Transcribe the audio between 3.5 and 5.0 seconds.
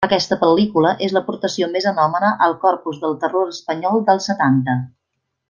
espanyol dels setanta.